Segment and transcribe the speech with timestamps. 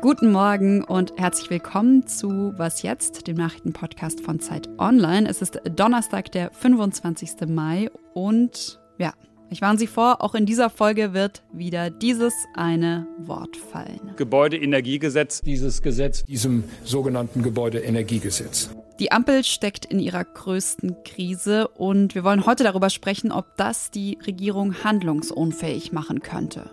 [0.00, 5.28] Guten Morgen und herzlich willkommen zu Was jetzt, dem Nachrichtenpodcast von Zeit Online.
[5.28, 7.46] Es ist Donnerstag, der 25.
[7.46, 9.12] Mai und ja,
[9.50, 14.12] ich warne Sie vor, auch in dieser Folge wird wieder dieses eine Wort fallen.
[14.16, 15.42] Gebäudeenergiegesetz.
[15.42, 18.70] Dieses Gesetz, diesem sogenannten Gebäudeenergiegesetz.
[19.00, 23.90] Die Ampel steckt in ihrer größten Krise und wir wollen heute darüber sprechen, ob das
[23.90, 26.68] die Regierung handlungsunfähig machen könnte.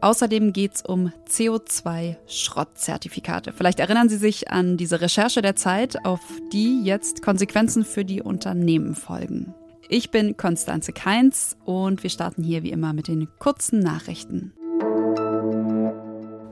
[0.00, 3.52] Außerdem geht es um CO2-Schrottzertifikate.
[3.52, 6.20] Vielleicht erinnern Sie sich an diese Recherche der Zeit, auf
[6.52, 9.56] die jetzt Konsequenzen für die Unternehmen folgen.
[9.90, 14.52] Ich bin Konstanze Keins und wir starten hier wie immer mit den kurzen Nachrichten.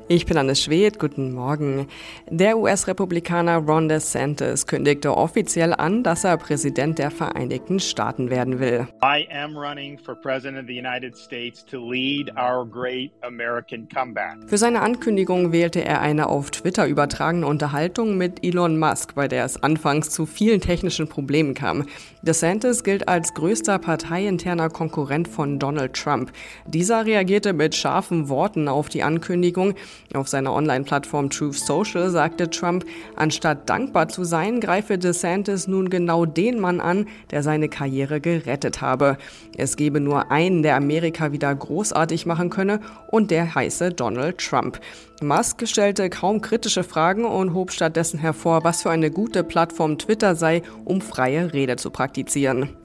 [0.08, 1.88] Ich bin Anne Schwedt, guten Morgen.
[2.30, 8.86] Der US-Republikaner Ron DeSantis kündigte offiziell an, dass er Präsident der Vereinigten Staaten werden will.
[9.02, 14.36] I am running for President of the United States to lead our great American comeback.
[14.46, 19.44] Für seine Ankündigung wählte er eine auf Twitter übertragene Unterhaltung mit Elon Musk, bei der
[19.44, 21.84] es anfangs zu vielen technischen Problemen kam.
[22.22, 26.30] DeSantis gilt als größter parteiinterner Konkurrent von Donald Trump.
[26.64, 29.74] Dieser reagierte mit scharfen Worten auf die Ankündigung.
[30.14, 32.84] Auf seiner Online-Plattform Truth Social sagte Trump,
[33.16, 38.80] anstatt dankbar zu sein, greife DeSantis nun genau den Mann an, der seine Karriere gerettet
[38.80, 39.18] habe.
[39.56, 42.80] Es gebe nur einen, der Amerika wieder großartig machen könne,
[43.10, 44.80] und der heiße Donald Trump.
[45.22, 50.34] Musk stellte kaum kritische Fragen und hob stattdessen hervor, was für eine gute Plattform Twitter
[50.34, 52.76] sei, um freie Rede zu praktizieren.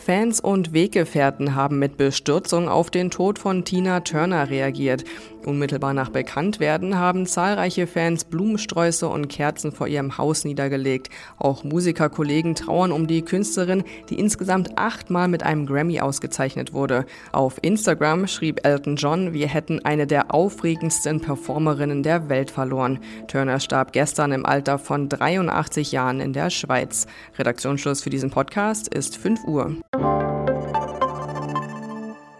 [0.00, 5.04] Fans und Weggefährten haben mit Bestürzung auf den Tod von Tina Turner reagiert.
[5.46, 11.08] Unmittelbar nach Bekanntwerden haben zahlreiche Fans Blumensträuße und Kerzen vor ihrem Haus niedergelegt.
[11.38, 17.06] Auch Musikerkollegen trauern um die Künstlerin, die insgesamt achtmal mit einem Grammy ausgezeichnet wurde.
[17.32, 22.98] Auf Instagram schrieb Elton John, wir hätten eine der aufregendsten Performerinnen der Welt verloren.
[23.26, 27.06] Turner starb gestern im Alter von 83 Jahren in der Schweiz.
[27.38, 29.76] Redaktionsschluss für diesen Podcast ist 5 Uhr.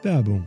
[0.02, 0.46] Werbung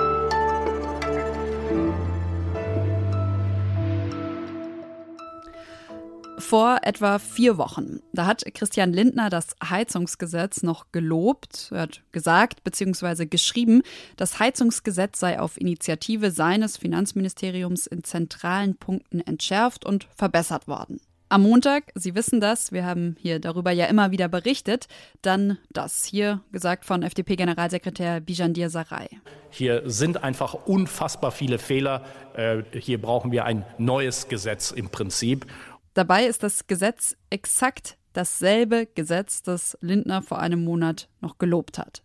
[6.51, 11.71] Vor etwa vier Wochen, da hat Christian Lindner das Heizungsgesetz noch gelobt.
[11.73, 13.25] Hat gesagt bzw.
[13.25, 13.83] geschrieben,
[14.17, 20.99] das Heizungsgesetz sei auf Initiative seines Finanzministeriums in zentralen Punkten entschärft und verbessert worden.
[21.31, 24.89] Am Montag, Sie wissen das, wir haben hier darüber ja immer wieder berichtet,
[25.21, 29.07] dann das hier gesagt von FDP-Generalsekretär Bijandir Sarai.
[29.49, 32.03] Hier sind einfach unfassbar viele Fehler.
[32.33, 35.45] Äh, hier brauchen wir ein neues Gesetz im Prinzip.
[35.93, 42.03] Dabei ist das Gesetz exakt dasselbe Gesetz, das Lindner vor einem Monat noch gelobt hat.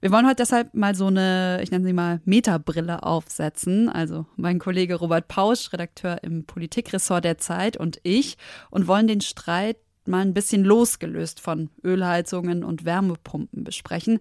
[0.00, 3.88] Wir wollen heute deshalb mal so eine, ich nenne sie mal, Metabrille aufsetzen.
[3.88, 8.36] Also mein Kollege Robert Pausch, Redakteur im Politikressort der Zeit und ich
[8.70, 14.20] und wollen den Streit mal ein bisschen losgelöst von Ölheizungen und Wärmepumpen besprechen,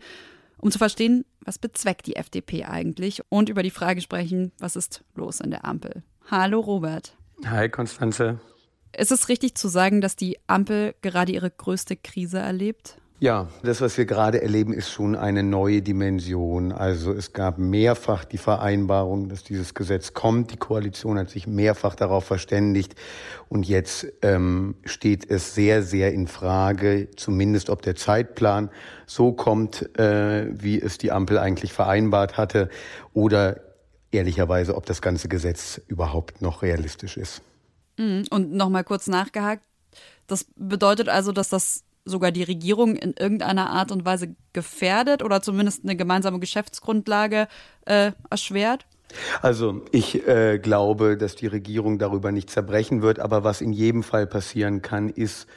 [0.57, 5.03] um zu verstehen, was bezweckt die FDP eigentlich und über die Frage sprechen, was ist
[5.13, 6.03] los in der Ampel.
[6.31, 7.15] Hallo Robert.
[7.45, 8.39] Hi Konstanze.
[8.97, 12.97] Ist es richtig zu sagen, dass die Ampel gerade ihre größte Krise erlebt?
[13.19, 16.73] Ja, das, was wir gerade erleben, ist schon eine neue Dimension.
[16.73, 20.51] Also es gab mehrfach die Vereinbarung, dass dieses Gesetz kommt.
[20.51, 22.95] Die Koalition hat sich mehrfach darauf verständigt.
[23.47, 28.69] Und jetzt ähm, steht es sehr, sehr in Frage, zumindest ob der Zeitplan
[29.05, 32.69] so kommt, äh, wie es die Ampel eigentlich vereinbart hatte,
[33.13, 33.61] oder
[34.11, 37.41] ehrlicherweise, ob das ganze Gesetz überhaupt noch realistisch ist.
[37.97, 38.25] Mhm.
[38.29, 39.63] Und nochmal kurz nachgehakt.
[40.27, 45.41] Das bedeutet also, dass das sogar die Regierung in irgendeiner Art und Weise gefährdet oder
[45.41, 47.47] zumindest eine gemeinsame Geschäftsgrundlage
[47.85, 48.85] äh, erschwert?
[49.41, 54.03] Also ich äh, glaube, dass die Regierung darüber nicht zerbrechen wird, aber was in jedem
[54.03, 55.47] Fall passieren kann, ist,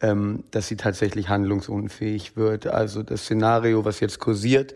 [0.00, 2.66] ähm, dass sie tatsächlich handlungsunfähig wird.
[2.66, 4.74] Also das Szenario, was jetzt kursiert,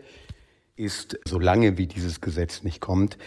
[0.77, 3.17] ist, solange wie dieses Gesetz nicht kommt,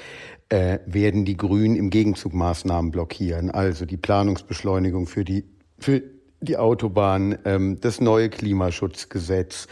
[0.49, 3.51] äh, werden die Grünen im Gegenzug Maßnahmen blockieren.
[3.51, 5.45] Also die Planungsbeschleunigung für die,
[5.79, 6.03] für
[6.41, 9.69] die Autobahn, ähm, das neue Klimaschutzgesetz.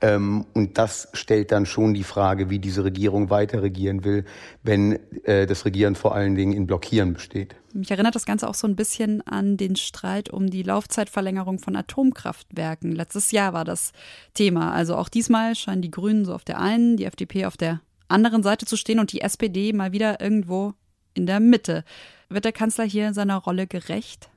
[0.00, 4.24] Ähm, und das stellt dann schon die Frage, wie diese Regierung weiter regieren will,
[4.62, 7.54] wenn äh, das Regieren vor allen Dingen in Blockieren besteht.
[7.78, 11.76] Mich erinnert das Ganze auch so ein bisschen an den Streit um die Laufzeitverlängerung von
[11.76, 12.90] Atomkraftwerken.
[12.90, 13.92] Letztes Jahr war das
[14.34, 14.72] Thema.
[14.72, 18.42] Also auch diesmal scheinen die Grünen so auf der einen, die FDP auf der anderen
[18.42, 20.74] Seite zu stehen und die SPD mal wieder irgendwo
[21.14, 21.84] in der Mitte.
[22.28, 24.28] Wird der Kanzler hier seiner Rolle gerecht?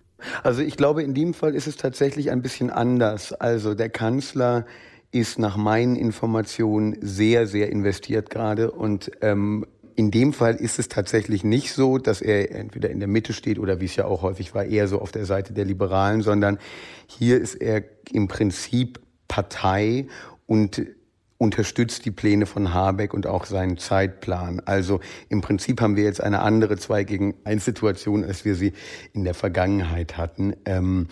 [0.43, 3.33] Also ich glaube, in dem Fall ist es tatsächlich ein bisschen anders.
[3.33, 4.67] Also der Kanzler
[5.11, 9.65] ist nach meinen Informationen sehr, sehr investiert gerade und ähm,
[9.95, 13.59] in dem Fall ist es tatsächlich nicht so, dass er entweder in der Mitte steht
[13.59, 16.57] oder wie es ja auch häufig war, eher so auf der Seite der Liberalen, sondern
[17.07, 20.07] hier ist er im Prinzip Partei
[20.45, 20.81] und
[21.41, 24.61] unterstützt die Pläne von Habeck und auch seinen Zeitplan.
[24.63, 28.73] Also im Prinzip haben wir jetzt eine andere zwei gegen eins Situation, als wir sie
[29.13, 30.53] in der Vergangenheit hatten.
[30.65, 31.07] Ähm,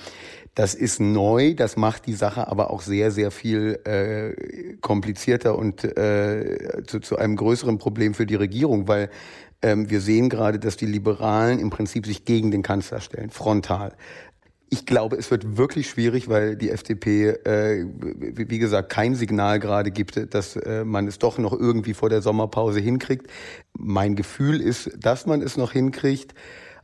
[0.54, 5.84] das ist neu, das macht die Sache aber auch sehr, sehr viel äh, komplizierter und
[5.84, 9.10] äh, zu, zu einem größeren Problem für die Regierung, weil
[9.64, 13.94] ähm, wir sehen gerade, dass die Liberalen im Prinzip sich gegen den Kanzler stellen, frontal.
[14.71, 19.89] Ich glaube, es wird wirklich schwierig, weil die FDP, äh, wie gesagt, kein Signal gerade
[19.89, 23.27] gibt, dass äh, man es doch noch irgendwie vor der Sommerpause hinkriegt.
[23.77, 26.36] Mein Gefühl ist, dass man es noch hinkriegt,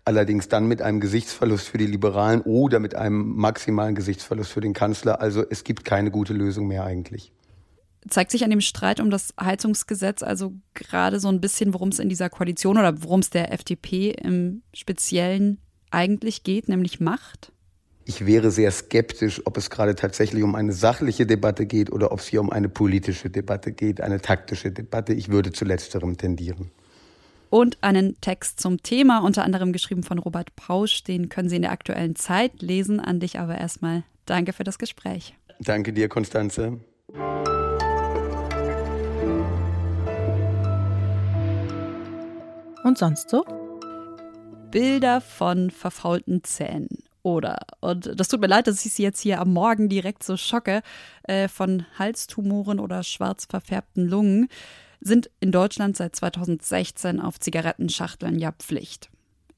[0.04, 4.74] allerdings dann mit einem Gesichtsverlust für die Liberalen oder mit einem maximalen Gesichtsverlust für den
[4.74, 5.22] Kanzler.
[5.22, 7.32] Also es gibt keine gute Lösung mehr eigentlich.
[8.08, 12.00] Zeigt sich an dem Streit um das Heizungsgesetz also gerade so ein bisschen, worum es
[12.00, 15.60] in dieser Koalition oder worum es der FDP im Speziellen
[15.90, 17.52] eigentlich geht, nämlich Macht?
[18.08, 22.20] Ich wäre sehr skeptisch, ob es gerade tatsächlich um eine sachliche Debatte geht oder ob
[22.20, 25.14] es hier um eine politische Debatte geht, eine taktische Debatte.
[25.14, 26.70] Ich würde zu letzterem tendieren.
[27.50, 31.64] Und einen Text zum Thema, unter anderem geschrieben von Robert Pausch, den können Sie in
[31.64, 33.00] der aktuellen Zeit lesen.
[33.00, 35.34] An dich aber erstmal danke für das Gespräch.
[35.60, 36.80] Danke dir, Konstanze.
[42.84, 43.44] Und sonst so?
[44.70, 49.42] Bilder von verfaulten Zähnen oder, und das tut mir leid, dass ich Sie jetzt hier
[49.42, 50.84] am Morgen direkt so schocke,
[51.24, 54.48] äh, von Halstumoren oder schwarz verfärbten Lungen,
[55.02, 59.10] sind in Deutschland seit 2016 auf Zigarettenschachteln ja Pflicht.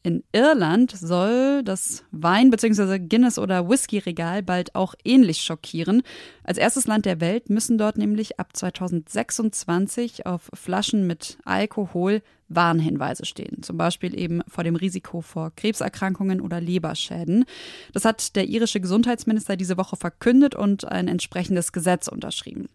[0.07, 2.98] In Irland soll das Wein- bzw.
[2.98, 6.01] Guinness- oder Whisky-Regal bald auch ähnlich schockieren.
[6.45, 13.25] Als erstes Land der Welt müssen dort nämlich ab 2026 auf Flaschen mit Alkohol Warnhinweise
[13.25, 17.44] stehen, zum Beispiel eben vor dem Risiko vor Krebserkrankungen oder Leberschäden.
[17.92, 22.69] Das hat der irische Gesundheitsminister diese Woche verkündet und ein entsprechendes Gesetz unterschrieben.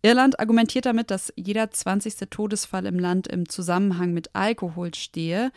[0.00, 2.30] Irland argumentiert damit, dass jeder 20.
[2.30, 5.52] Todesfall im Land im Zusammenhang mit Alkohol stehe.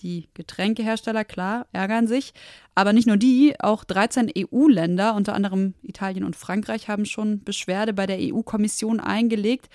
[0.00, 2.32] Die Getränkehersteller, klar, ärgern sich.
[2.74, 7.92] Aber nicht nur die, auch 13 EU-Länder, unter anderem Italien und Frankreich, haben schon Beschwerde
[7.92, 9.68] bei der EU-Kommission eingelegt.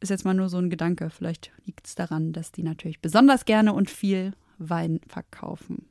[0.00, 1.10] Ist jetzt mal nur so ein Gedanke.
[1.10, 5.87] Vielleicht liegt es daran, dass die natürlich besonders gerne und viel Wein verkaufen.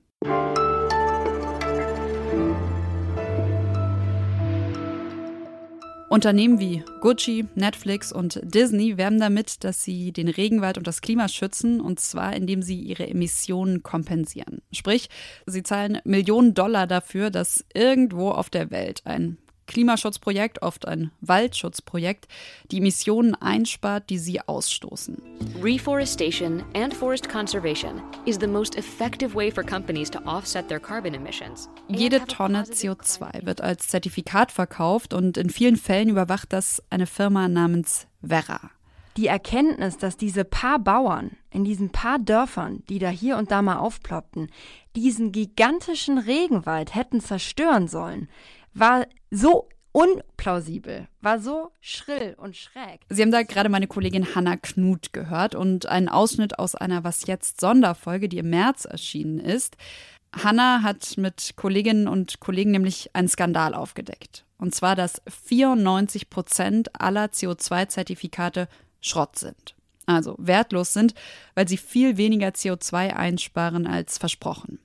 [6.10, 11.28] Unternehmen wie Gucci, Netflix und Disney werben damit, dass sie den Regenwald und das Klima
[11.28, 14.62] schützen, und zwar indem sie ihre Emissionen kompensieren.
[14.72, 15.10] Sprich,
[15.46, 19.38] sie zahlen Millionen Dollar dafür, dass irgendwo auf der Welt ein
[19.68, 22.28] Klimaschutzprojekt, oft ein Waldschutzprojekt,
[22.72, 25.22] die Emissionen einspart, die sie ausstoßen.
[25.62, 31.14] Reforestation and forest conservation is the most effective way for companies to offset their carbon
[31.14, 31.70] emissions.
[31.88, 37.48] Jede Tonne CO2 wird als Zertifikat verkauft und in vielen Fällen überwacht das eine Firma
[37.48, 38.72] namens Verra.
[39.18, 43.64] Die Erkenntnis, dass diese paar Bauern in diesen paar Dörfern, die da hier und da
[43.64, 44.52] mal aufploppten,
[44.96, 48.30] diesen gigantischen Regenwald hätten zerstören sollen,
[48.76, 53.02] war so unplausibel, war so schrill und schräg.
[53.10, 57.26] Sie haben da gerade meine Kollegin Hanna Knut gehört und einen Ausschnitt aus einer Was
[57.26, 59.76] jetzt Sonderfolge, die im März erschienen ist.
[60.34, 64.46] Hanna hat mit Kolleginnen und Kollegen nämlich einen Skandal aufgedeckt.
[64.60, 68.68] Und zwar, dass 94 Prozent aller CO2-Zertifikate
[69.02, 69.76] Schrott sind.
[70.06, 71.14] Also wertlos sind,
[71.54, 74.80] weil sie viel weniger CO2 einsparen als versprochen.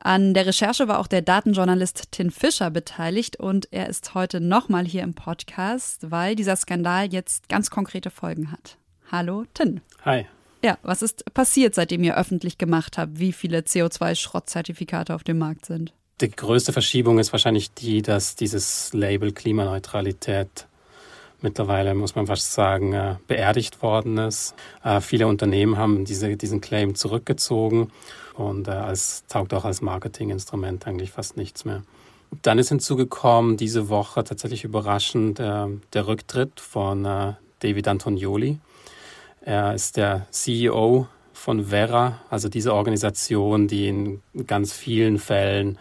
[0.00, 4.84] An der Recherche war auch der Datenjournalist Tin Fischer beteiligt und er ist heute nochmal
[4.84, 8.78] hier im Podcast, weil dieser Skandal jetzt ganz konkrete Folgen hat.
[9.10, 9.80] Hallo, Tin.
[10.04, 10.26] Hi.
[10.62, 15.66] Ja, was ist passiert, seitdem ihr öffentlich gemacht habt, wie viele CO2-Schrottzertifikate auf dem Markt
[15.66, 15.92] sind?
[16.20, 20.67] Die größte Verschiebung ist wahrscheinlich die, dass dieses Label Klimaneutralität
[21.40, 24.54] mittlerweile, muss man fast sagen, äh, beerdigt worden ist.
[24.82, 27.90] Äh, viele Unternehmen haben diese, diesen Claim zurückgezogen
[28.34, 31.82] und äh, als, taugt auch als Marketinginstrument eigentlich fast nichts mehr.
[32.42, 38.58] Dann ist hinzugekommen diese Woche tatsächlich überraschend äh, der Rücktritt von äh, David Antonioli.
[39.40, 45.78] Er ist der CEO von Vera, also diese Organisation, die in ganz vielen Fällen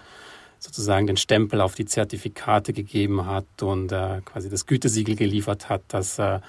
[0.60, 5.82] sozusagen den Stempel auf die Zertifikate gegeben hat und äh, quasi das Gütesiegel geliefert hat,
[5.90, 6.40] dass äh,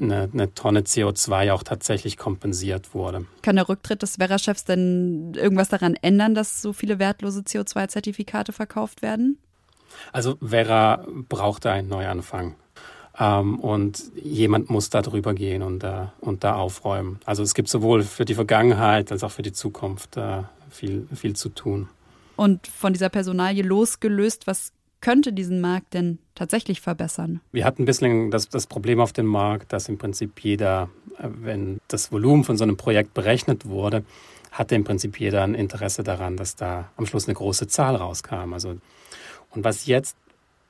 [0.00, 3.26] eine, eine, Tonne CO2 auch tatsächlich kompensiert wurde.
[3.42, 9.02] Kann der Rücktritt des Vera-Chefs denn irgendwas daran ändern, dass so viele wertlose CO2-Zertifikate verkauft
[9.02, 9.38] werden?
[10.12, 12.56] Also Vera brauchte einen Neuanfang.
[13.18, 17.20] Ähm, und jemand muss da drüber gehen und, äh, und da aufräumen.
[17.24, 21.36] Also es gibt sowohl für die Vergangenheit als auch für die Zukunft äh, viel, viel
[21.36, 21.88] zu tun.
[22.36, 27.40] Und von dieser Personalie losgelöst, was könnte diesen Markt denn tatsächlich verbessern?
[27.52, 30.88] Wir hatten bislang das, das Problem auf dem Markt, dass im Prinzip jeder,
[31.18, 34.04] äh, wenn das Volumen von so einem Projekt berechnet wurde,
[34.50, 38.52] hatte im Prinzip jeder ein Interesse daran, dass da am Schluss eine große Zahl rauskam.
[38.54, 38.76] Also,
[39.50, 40.16] und was jetzt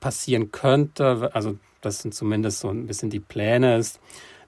[0.01, 4.01] passieren könnte, also das sind zumindest so ein bisschen die Pläne, ist,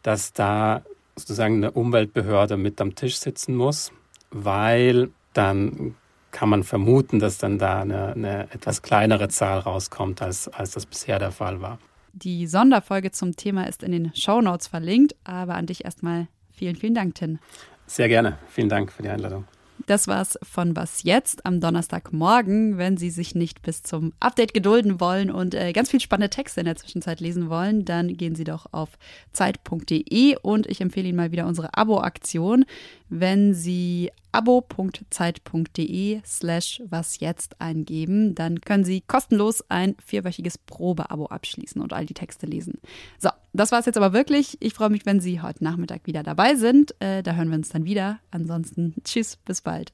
[0.02, 0.82] dass da
[1.16, 3.92] sozusagen eine Umweltbehörde mit am Tisch sitzen muss,
[4.30, 5.94] weil dann
[6.30, 10.86] kann man vermuten, dass dann da eine, eine etwas kleinere Zahl rauskommt, als, als das
[10.86, 11.78] bisher der Fall war.
[12.12, 16.76] Die Sonderfolge zum Thema ist in den Show Notes verlinkt, aber an dich erstmal vielen,
[16.76, 17.38] vielen Dank, Tin.
[17.86, 18.38] Sehr gerne.
[18.48, 19.44] Vielen Dank für die Einladung.
[19.86, 22.76] Das war's von Was jetzt am Donnerstagmorgen.
[22.76, 26.60] Wenn Sie sich nicht bis zum Update gedulden wollen und äh, ganz viel spannende Texte
[26.60, 28.98] in der Zwischenzeit lesen wollen, dann gehen Sie doch auf
[29.32, 32.64] zeit.de und ich empfehle Ihnen mal wieder unsere Abo-Aktion.
[33.08, 41.80] Wenn Sie abo.zeit.de slash was jetzt eingeben, dann können Sie kostenlos ein vierwöchiges Probeabo abschließen
[41.80, 42.80] und all die Texte lesen.
[43.18, 44.56] So, das war es jetzt aber wirklich.
[44.60, 46.94] Ich freue mich, wenn Sie heute Nachmittag wieder dabei sind.
[47.00, 48.20] Äh, da hören wir uns dann wieder.
[48.30, 49.92] Ansonsten tschüss, bis bald.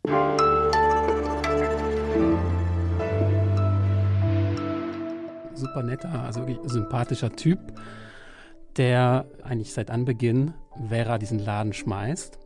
[5.55, 7.59] Super netter, also wirklich sympathischer Typ,
[8.77, 10.55] der eigentlich seit Anbeginn
[10.89, 12.42] Vera diesen Laden schmeißt